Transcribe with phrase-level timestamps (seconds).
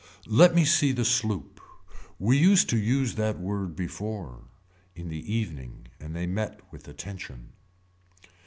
[0.25, 1.61] Let me see the sloop.
[2.17, 4.45] We used to use that word before.
[4.95, 7.53] In the evening and they met with attention.